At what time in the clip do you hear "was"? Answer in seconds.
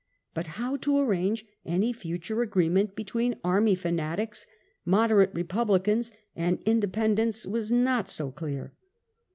7.45-7.71